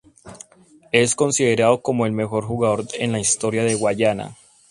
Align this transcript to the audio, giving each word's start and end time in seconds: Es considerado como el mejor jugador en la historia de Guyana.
Es 0.91 1.13
considerado 1.13 1.83
como 1.83 2.07
el 2.07 2.11
mejor 2.11 2.43
jugador 2.43 2.85
en 2.97 3.11
la 3.11 3.19
historia 3.19 3.63
de 3.63 3.75
Guyana. 3.75 4.35